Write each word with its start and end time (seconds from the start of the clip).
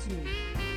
Admin. 0.00 0.69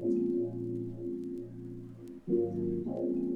Thank 0.00 0.16
you. 2.26 3.33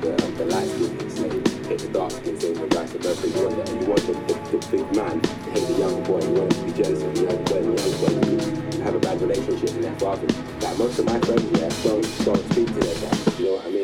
the, 0.00 0.10
the 0.38 0.44
light 0.46 0.68
skin 0.68 1.10
say 1.10 1.28
hit 1.68 1.78
the 1.78 1.88
dark 1.92 2.10
skin 2.12 2.38
slave, 2.40 2.60
and 2.60 2.74
vice 2.74 2.92
versa. 2.92 3.28
You 3.28 3.44
want, 3.44 3.66
the, 3.66 3.72
you 3.72 3.86
want 3.86 4.02
the, 4.06 4.12
the, 4.12 4.58
the 4.58 4.58
big 4.70 4.96
man 4.96 5.20
to 5.20 5.50
hate 5.50 5.66
the 5.68 5.78
young 5.78 6.02
boy, 6.04 6.20
you 6.20 6.32
want 6.40 6.50
to 6.50 6.62
be 6.64 6.72
jealous 6.72 7.02
of 7.02 7.14
the 7.14 7.22
young 7.22 7.44
boy, 7.44 7.58
and 7.58 7.76
the 7.76 7.82
young 7.82 8.72
you 8.74 8.80
have 8.82 8.94
a 8.94 8.98
bad 8.98 9.20
relationship 9.20 9.70
with 9.74 9.82
their 9.82 9.98
father. 9.98 10.26
Like 10.60 10.78
most 10.78 10.98
of 10.98 11.06
my 11.06 11.18
friends, 11.20 11.44
yeah, 11.58 11.68
don't, 11.82 12.24
don't 12.24 12.52
speak 12.52 12.66
to 12.66 12.80
their 12.80 13.10
dad, 13.10 13.18
you 13.38 13.46
know 13.46 13.52
what 13.54 13.66
I 13.66 13.70
mean? 13.70 13.83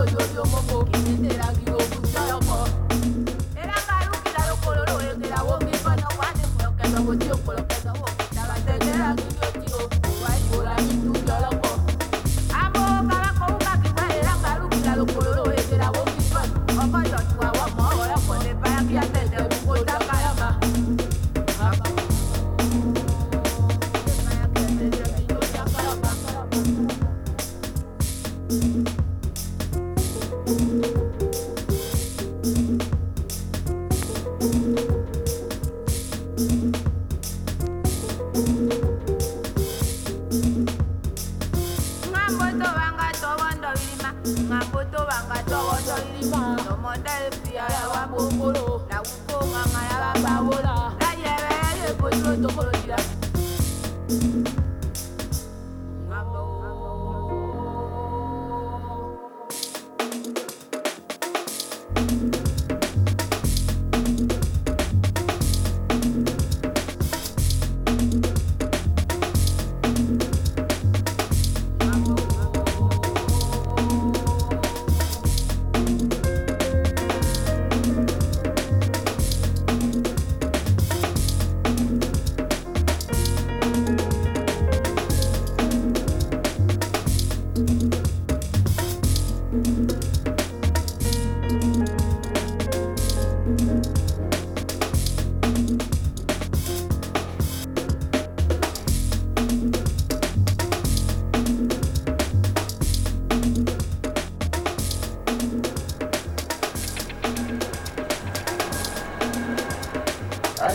yo 0.00 0.06
yo 0.06 0.34
yo 0.34 0.44
moco, 0.46 0.86
quien 0.86 1.28
te 1.28 1.69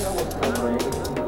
하고 0.06 1.25